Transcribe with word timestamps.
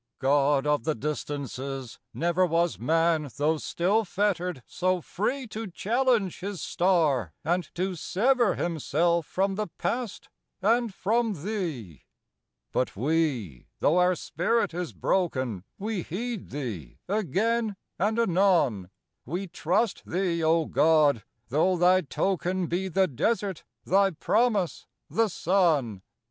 God 0.17 0.65
of 0.65 0.83
the 0.83 0.95
Distances, 0.95 1.99
never 2.11 2.43
Was 2.43 2.79
man, 2.79 3.29
though 3.37 3.57
still 3.57 4.03
fettered, 4.03 4.63
so 4.65 4.99
free 4.99 5.45
To 5.49 5.67
challenge 5.67 6.39
his 6.39 6.59
star 6.59 7.33
and 7.45 7.69
to 7.75 7.93
sever 7.93 8.55
Himself 8.55 9.27
from 9.27 9.53
the 9.53 9.67
past 9.77 10.27
and 10.59 10.91
from 10.91 11.43
thee. 11.45 12.05
But 12.71 12.95
we, 12.95 13.67
though 13.79 13.99
our 13.99 14.15
spirit 14.15 14.73
is 14.73 14.91
broken, 14.91 15.65
We 15.77 16.01
heed 16.01 16.49
thee 16.49 16.97
again 17.07 17.75
and 17.99 18.17
anon; 18.17 18.89
We 19.23 19.45
trust 19.49 20.01
thee, 20.07 20.43
O 20.43 20.65
God, 20.65 21.21
though 21.49 21.77
thy 21.77 22.01
token 22.01 22.65
Be 22.65 22.87
the 22.87 23.07
desert, 23.07 23.63
thy 23.85 24.09
promise, 24.09 24.87
the 25.11 25.27
sun. 25.29 26.01